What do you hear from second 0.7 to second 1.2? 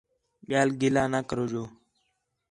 گِلہ نہ